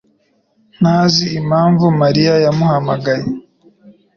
[0.79, 3.25] ntazi impamvu Mariya yamuhamagaye.